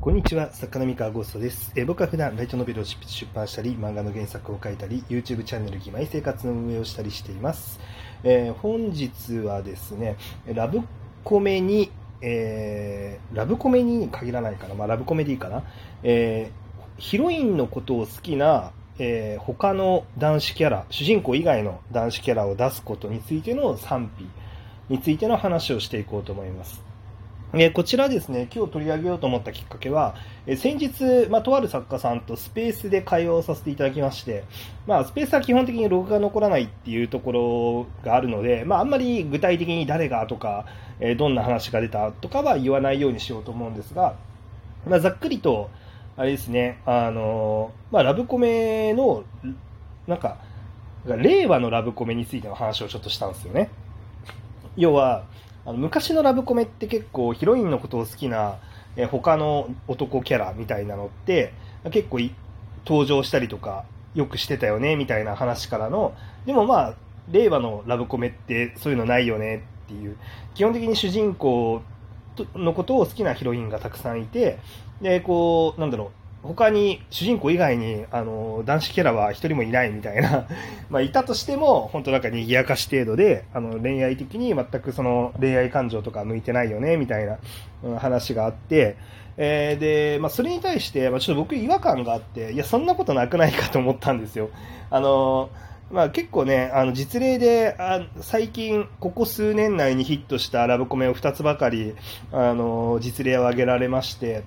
[0.00, 1.72] こんにちは、作家の三河ゴーストです。
[1.76, 7.78] え僕は普段ライトノベルを出版したり、漫画の原作を書いたり、YouTube チャンネル義妹生活の運営をしたりしています。
[8.24, 10.16] えー本日はですね、
[10.46, 10.80] ラブ
[11.22, 11.90] コメに、
[12.22, 15.64] えーラブコメに限らないかな、まあ、ラブコメでいいかな、
[16.02, 24.26] えーヒロインのことを好きな、えー他の男子キャラ、主人公以外の男子キャラを出すことについての賛否
[24.90, 26.89] についての話をしていこうと思います。
[27.52, 30.14] えこちらですね、今日取り上げようと思ったきっかけは、
[30.46, 34.44] え先日、まあ、とある作家さんとスペースで会話をさせていただきまして、
[34.86, 40.66] まあ、スペースは基本的にログが残らないっていうところがあるので、まあ、あんまり具体的に誰がとか、
[41.00, 44.14] えどんな話が出たとかは言わないようにしようと思うんですが、
[44.88, 45.70] まあ、ざっくりと、
[46.16, 49.24] あれですね、あのまあ、ラブコメの、
[50.06, 50.38] なんか、
[51.04, 53.70] 令和のラブコメについての話をちょっとしたんですよね。
[54.76, 55.24] 要は、
[55.64, 58.58] あの昔のラブコメって結構ヒロインのことを好きな、
[58.96, 61.52] え他の男キャラみたいなのって
[61.92, 62.18] 結構
[62.84, 66.94] 登場したりとかよくしてたよねみたいな話からのでもまあ
[67.30, 70.16] 令和のラブコメってそういうのないよねっていう
[70.54, 71.82] 基本的に主人公
[72.54, 74.58] のことを好きなヒロインがたくさんいて
[75.00, 80.46] でこうなんだろう他に主人公以外にあの男子キャラは一人もいないみたいな
[80.88, 87.38] まあいたとしても本当なんか賑やかし程度であの恋愛的に全くその恋愛感情とか向いてないよねみたいな
[87.98, 88.96] 話があって、
[89.36, 94.50] えーで、まあ、それに対して、ま、ちょっと僕違和感があっていやそんなことなくないかと思ったんですよ。
[94.90, 95.50] あの
[95.90, 101.96] まあ、結構ね、あの実例であ最近、ここ数年内にヒットしたラブコメを2つばかり
[102.30, 104.44] あの実例を挙げられまして、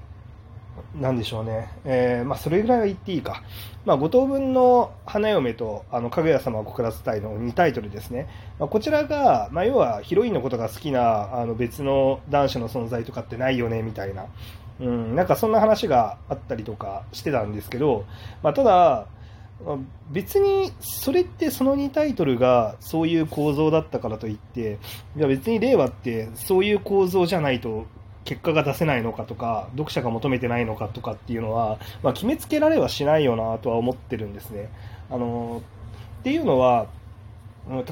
[0.99, 3.43] なんでしょうね、えーまあ、それぐらいは言っていいか、
[3.85, 8.27] まあ、五等分の花嫁とあのかぐや様を告らせたいの2タイトルですね、
[8.59, 14.27] まあ、こちらが、まあ、要はヒロインのことが好きなあの別の男子の存在とかってないよねみたいな、
[14.79, 18.05] うん、なんかそんな話があったりとかしてたんですけど、
[18.41, 19.07] まあ、ただ、
[20.11, 24.79] 別にそれってその2タイトルがそういう構造だったからといって
[25.15, 27.85] いや別に令和ってそういう構造じゃないと
[28.25, 34.69] 結果が出せないのかとか読者が求めてないのかとかっていうのは、まあ、決めつけられはしないよなとは思ってるんですね。
[35.09, 35.61] あの
[36.21, 36.87] っていうのは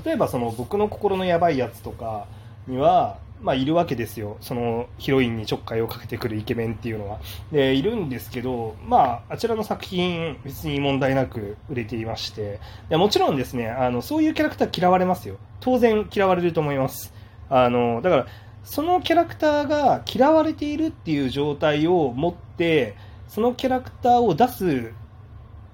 [0.06, 2.28] 例えばその僕の心のやばいやつとか
[2.68, 7.20] には、まあ、いるわけですよ、そのヒロインにちょっかいをかけてくるイケメンっていうのは。
[7.52, 12.60] でいるんですけど、まあ、あちらの作品、別に問題なく売れていまして、
[12.90, 17.14] でもちろんですねあの、そういうキャラクター嫌われますよ、当然嫌われると思います。
[17.50, 18.28] あのだから
[18.64, 22.96] そのキャラクターが嫌われているっていう状態を持って、
[23.28, 24.94] そのキャラクターを出す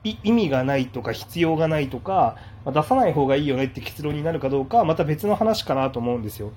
[0.04, 6.52] 意味がないとか必要がないとか、ま出さない方がいいよねって結論になるかどうかはまた別の話かなと思うんですよ。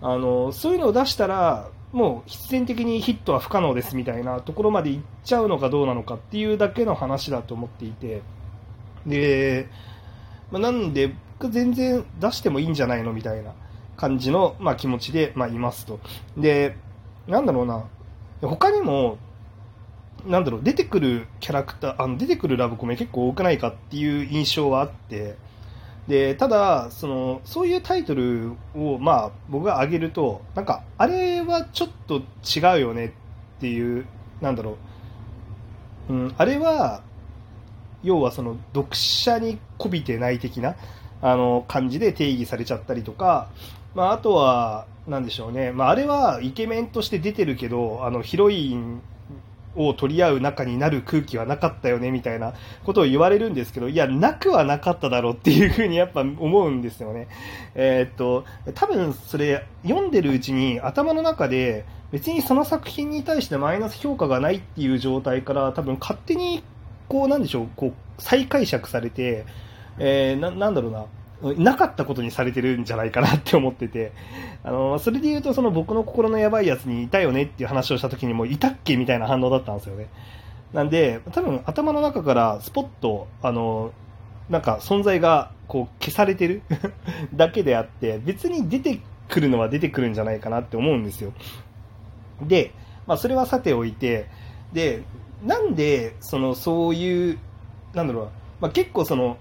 [0.00, 8.22] あのそういうのを出したらもう必然的にヒットは不可能ですみたいなところまでいっちゃうのかどうなのかっていうだけの話だと思っていて
[9.06, 9.68] で、
[10.52, 13.54] まあ、なんで僕全然出してもいいんじゃないのみたいな
[13.98, 16.00] 感じの、まあ、気持ちで、まあ、いますと。
[16.38, 16.76] で
[17.26, 17.84] なんだろうな。
[18.40, 19.18] 他にも
[20.24, 25.36] なんだろう出てくるキャラクターあの出てくるラブコメ結構多くないかっていう印象はあって。
[26.06, 33.06] でただそのそういうタイトルを、まあ、僕が挙げるとなんかあれはちょっと違うよね
[33.58, 34.06] っていう
[34.40, 34.78] なんだろ
[36.08, 37.02] う、うん、あれは
[38.02, 40.76] 要はその読者に媚びてない的な
[41.20, 43.50] あの感じで定義されちゃったりとか、
[43.94, 49.00] まあ、あとはなんでしょうね、まあ、あれはイケメンとして出てるけどあのヒロイン
[49.76, 52.54] を取り合う仲になる空気はなかったよねみたいな
[52.84, 57.28] ことを言われるんですけどいやなくはなかっただろうっていうふうにやっぱ思うんですよね。
[57.74, 58.44] えーっと
[58.74, 66.62] 多分それ読んでるうちに頭の中で別にその作品に対してマイナス評価がないっていう状態から多分勝手に
[67.08, 69.44] こうなんでしょうこう再解釈されて、
[69.98, 71.06] えーなんだろうな
[71.42, 74.12] なかったことにされてるんじゃないかなって思ってて、
[74.64, 80.08] あのそれで言うとその僕の心のやばいやつにいたよねっていう話をした時にもいたっけみたいな反応だったんですよね。
[80.72, 83.92] なんで多分頭の中からスポッとあの
[84.50, 86.62] なんか存在がこう消されてる
[87.34, 91.32] だけであって別に出てくるのは出てくるんじゃないかなって思うんですよ。
[92.42, 92.72] で、
[93.06, 94.26] まあ、それはさておいて
[94.72, 95.02] で
[95.44, 97.38] なんでそのそういう
[97.94, 98.28] なんだろう、
[98.60, 99.36] まあ、結構その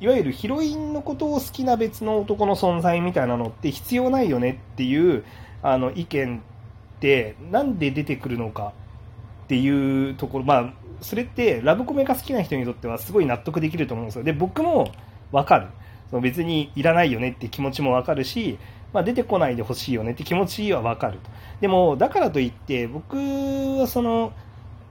[0.00, 5.24] いわゆるヒロインのことを好きな別の男の存在みたいなのって必要ないよねっていう
[5.62, 8.72] あの意見ってなんで出てくるのか
[9.44, 14.24] っていうところまあそれってラブコメが好きな人にとってはすごい納得できると思うんですよ。
[14.24, 14.90] で僕も
[15.32, 15.68] わかる。
[16.10, 18.58] その別にいらないよねって気持ちもわかるし、
[18.92, 21.30] まあ、出てこないでほしいよねって気持ちはわかると。
[21.60, 24.32] でもだからといって僕はその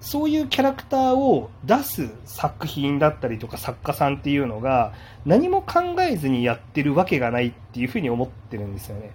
[0.01, 4.93] そういうキャラクターを出す作品だったりとか作家さんっていうのが
[5.25, 9.11] 何も考えずにやってるわけがないっていうふうに思ってるんですよね。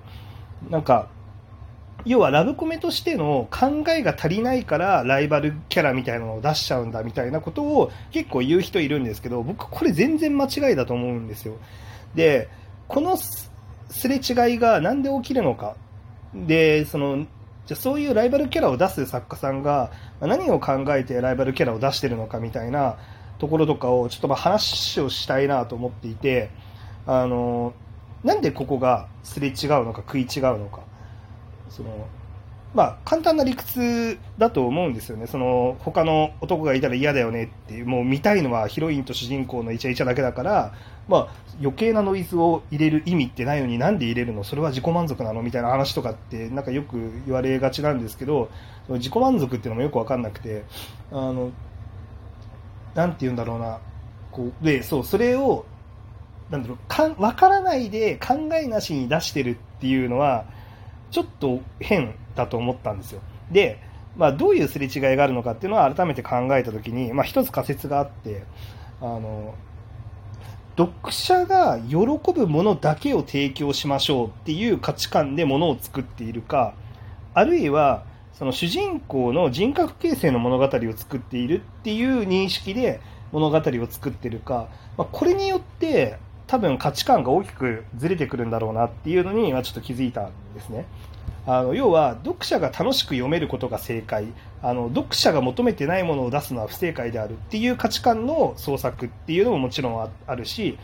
[0.70, 1.08] なんか
[2.04, 11.56] 要はラブコメとしての考えが足りないからライバルキャラみたいなのを出しちゃうんだみたいなことを結構言う人いるんですけど僕これ全然間違いだと思うんですよ。
[12.14, 12.48] で
[12.88, 13.50] このす
[14.08, 15.76] れ違いが何で起きるのか
[16.34, 17.26] でその
[17.66, 19.90] じゃそういうライバルキャラを出す作家さんが
[20.20, 22.96] 何を考えてライバルキャラを出してるのかみたいな
[23.38, 26.50] ところとかをちょっとま話をしたいなと思っていて
[27.06, 27.72] あの
[28.22, 30.80] なんでここがすれ違うのか食い違うのか
[31.70, 32.06] その
[32.74, 40.74] まあ、簡単な理屈だと思うんですよね、その他の男がいたら嫌だよねっていう、もう見たいのはヒロインと主人公のイチャイチャだけだから、
[41.06, 41.28] まあ、
[41.60, 45.42] 余計なノイズを入れる意味ってないのになんで入れるの、それは自己満足なの？
[45.42, 48.50] みたいな話とかって、なんかよく言われがちなんですけど、
[48.88, 50.64] 自己満足っていうのもよく分かんなくて、
[51.12, 51.52] あの
[52.96, 53.78] なんて言うんだろうな、
[54.32, 55.64] こうでそうそれを
[56.50, 60.46] なんだろうか分からないで考えなしに出してるっていうのは、
[61.10, 63.20] ちょっと変だと思ったんですよ。
[63.50, 63.78] で、
[64.16, 68.44] まあ、どういうすれ違いがあるのかっていうのは改めて考えたときに、まあ、一つ仮説があって、
[69.00, 69.54] あの、
[70.76, 71.96] 読者が喜
[72.32, 76.74] ぶものだけを提供しましょうっていう価値観でものを作っているか、
[77.32, 90.86] あるいは、その主人公の人格形成の物語を作っているっていう認識で物語を作ってるか、まあ、これによって多分価値観が大きくずれてくるんだろうなっていうのにはちょっと気づいたんですね。
[91.46, 94.28] あの要は読者が楽しく読めることが正解
[94.62, 100.78] あの読者が求めてないものを出すのは不正解であるっていう価値観の創作っていうのももちろんあるし、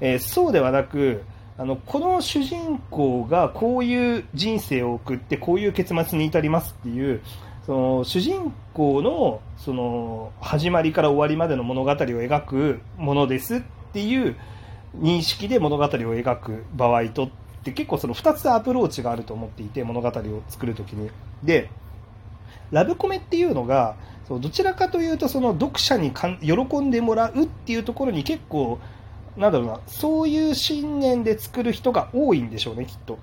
[0.00, 1.22] えー、そうではなく
[1.58, 7.20] あのこの主人公がこういう人生を送ってこういう結末に至りますっていう
[7.66, 13.62] その主人公のその始まりから終わりまでの物語を描くものですっ
[13.92, 14.36] ていう
[15.00, 17.30] 認識で物語を描く場合とっ
[17.64, 21.10] て結構その2つアプローチがあると思っていて物語を作るときに。
[21.42, 21.70] で
[22.70, 23.96] ラブコメっていうのが
[24.26, 28.78] そうどちらかというとその読者にかん喜んでもらうっていうところに結構
[29.36, 33.18] なんだろうなそういう信念で作る人が多いんでしょうねきっと。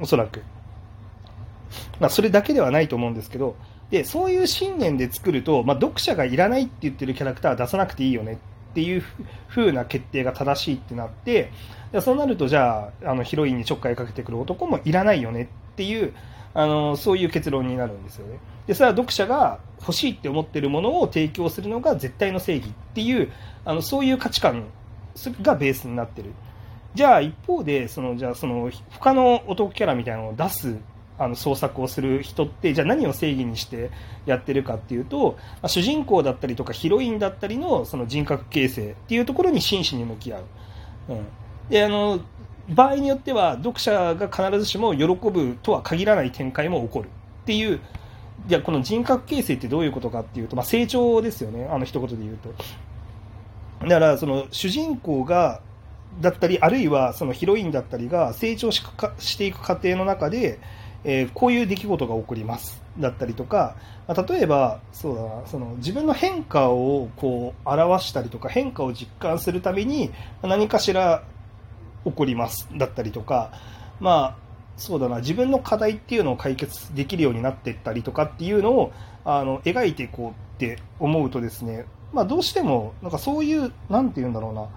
[0.00, 0.42] おそらく、
[2.00, 3.56] まあ、それだけではないと思うんですけど。
[3.90, 8.38] でそういう信念で作ると、まあ、読者がいらないって言ってるキャラクターは出さなくていいよね
[8.72, 9.02] っていう
[9.48, 11.52] 風な決定が正しいってなって
[12.00, 16.14] そうなるとじゃああのヒロインにちょっかいかけてくる男もいらないよねっていう
[16.54, 18.38] あのそういう結論になるんですよね。
[18.66, 23.30] でそれは読者が欲しいって思ってるものを提供するのが絶対の正義っていう
[23.64, 24.64] あのそういう価値観
[25.42, 26.30] がベースになってる。
[26.94, 30.76] じゃあ一方でそのじゃあその他の男キャラみたいなのを出す
[31.18, 33.90] あの創作をする人ってじゃあ何を正義にして
[34.26, 40.44] やってるかっていうと、ま、主人公だったりとかヒロインだったりのその人格形成っていうところに真摯に向き合う、
[41.10, 41.26] うん、
[41.68, 42.20] であの
[42.68, 47.10] 場合によっては読者が必ずしも喜ぶとは限らない展開も起こるっ
[47.44, 47.80] ていう
[48.46, 52.52] じゃこの人格形成ってどういうことかっていうと、まあ、成長ですよねあの一言で言うと。
[53.82, 55.60] だからその主人公が
[56.20, 60.60] だったりあるいはそのヒロインだったりが成長していく過程の中で
[61.04, 63.76] えー、こういう出来事が起こりますだったりとか、
[64.06, 70.10] まあ、例えばそうだなその自分の変化をこう表したりとか変化を実感するために
[70.42, 71.24] 何かしら
[72.04, 73.52] 起こりますだったりとか、
[74.00, 74.36] まあ、
[74.76, 78.92] そうだな自分の課題っていうのを解決できるようになっていったりとかっていうのを
[79.24, 84.68] あの描いていこうって思うとですね、まあ、どうしてもなんかそういうなんて言うんだろうな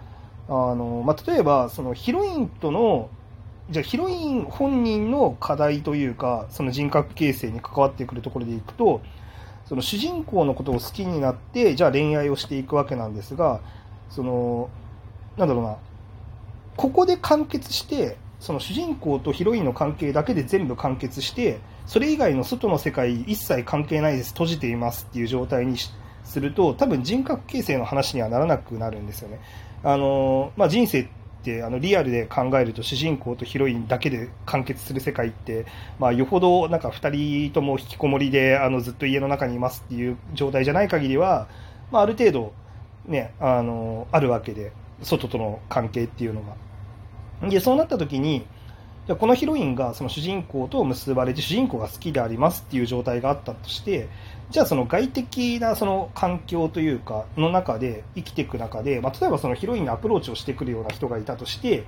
[0.47, 3.09] あの、まあ、例えばそのヒロインとの
[3.69, 9.01] じゃあヒロイン本人の課題というかその人格形成に関わってくるところでいくと
[9.67, 13.61] その主人公のことを好きになってじゃあ恋愛をしていくわけなんですが
[14.09, 14.69] その
[15.37, 15.77] なんだろうな
[16.77, 25.77] ここで完結してその主人公とヒロインの関係だけで全部完結してそれ以外の外の世界一切関係ないです閉じていますっていう状態に
[26.23, 29.39] すると多分人格形成の話にはならなくなるんですよね。
[29.83, 31.07] あのまあ、人生
[31.45, 35.67] ってあのリアルで考えると主人公とヒロインだけで完結する世界って、
[35.99, 37.09] まあ、よほどなんか2
[37.45, 41.47] 人とも引きこもりであのずっと家の中にいますっていう状態じゃない限りは、
[41.91, 42.53] まあ、ある程度、
[43.05, 44.71] ね、あのあるわけで
[45.03, 46.55] 外との関係っていうのが。
[47.47, 48.47] でそうなった時に
[49.07, 54.09] じゃこのヒロインがその主人公と結ばれて主人公が好きでありますっていう状態があったとして
[54.49, 61.85] じゃあその外的なその環境というかの中で生きていく中で、まあ、例えばそのヒロインのアプローチをしてくるような人がいたとして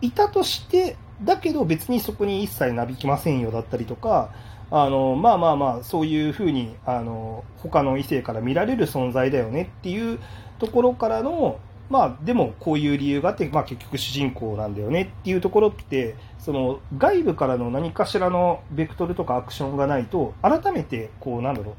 [0.00, 4.30] いたとしてだけど別にそこに一切なびきませんよだったりとか
[4.70, 10.18] あのまあまあまあそういうふうにあの他の異性から見られる存在だよねっていう
[10.58, 21.76] ところからのまあでもこういう理由があって、まあ、結局主人公なんだよねっていうところってその外部からの何かしらのベクトルとかアクションがないと改めてこうなんだろ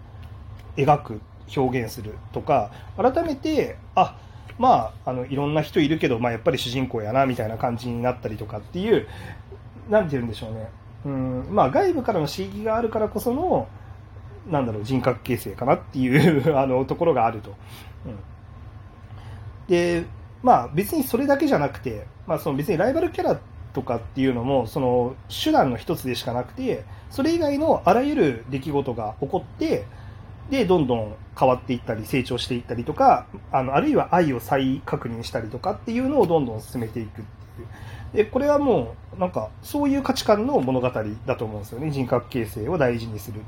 [0.78, 1.22] う描く
[1.56, 4.18] 表現するとか改めてあ
[4.58, 9.08] まああのいろんな人いるけど、まあ、やっぱり主人公やなみたいな感じになったりとかっていう
[9.90, 10.70] なんて言うんでしょうね
[11.06, 13.68] うんまあ、外部からの刺激があるからこその
[14.50, 17.52] なんだろう人格形成かなっていう あのところがあると。
[18.06, 18.20] うん、
[19.68, 20.06] で
[20.44, 23.40] まあ別にそれだけじゃなくて、まあ、その別にライバルキャラ
[23.74, 29.86] とかっていうのもその手段の一つでしかなくてそれ以外のあらゆる出来事が起こって
[30.50, 37.26] でどんどん変わっていったり成長していったりとかあのあるいは愛を再確認したりとかっていうのをどんどん進めていくっていう。
[38.14, 40.90] でこれはもうなんかそういう価値観の物語
[41.26, 41.92] だと思うんですよね。
[41.92, 43.42] 人格形成を大事にする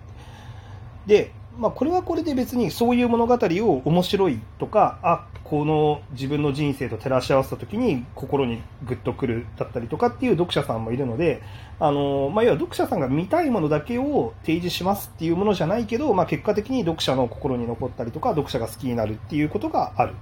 [1.09, 11.41] で、まあ、これはこれで別にそういう物語を面白いとかあこの自分の人生と照らし合わせた時に心にグッとくるだったりとかっていう読者さんもいるので
[11.79, 20.13] あの、まあ、要は読者さんが見たいものだけを提示しますっていうものじゃないけど、まあ、結果的に読者の心に残ったりとか読者が好きになるっていうことがある、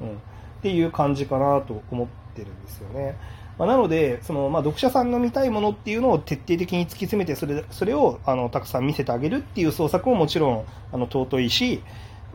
[0.00, 0.12] うん、っ
[0.62, 3.16] ていう感じかなと思ってるんですよね。
[3.58, 11.82] まあ、なので、そのまあ、読者さんの見たいものっていうのを徹底的に突き詰めてそれ、それをあのたくさん見せてあげるっていう創作ももちろんあの尊いし、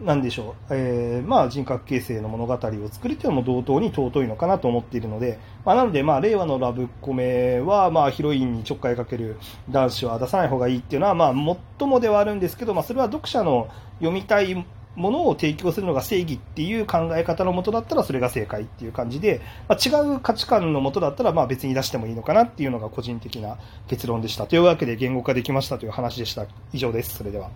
[0.02, 2.60] なんでしょう、えー、まあ、人格形成の物語を
[2.92, 9.38] 作るというのも同等に尊いのかなと思っているので、まあ、なので、まあ、令和のラブコメは、まあ、ヒロインにちょっかいかける
[9.72, 11.34] 男子は出さない方がいいっていうのは、まあ、
[11.80, 13.70] 最もではあるんですけど、まあ、それは読者の
[14.00, 14.66] 読みたい
[14.98, 24.48] ものを提供するのが正義っていう考え方のもとだったらそれが正解っていう感じで、まあ、違う価値観のもとだったらまあ別に出してもいいのかなっていうのが個人的な結論でした。
[24.48, 26.48] というわけで言語化できましたという話でした。
[26.74, 27.16] 以上です。
[27.16, 27.52] それでは。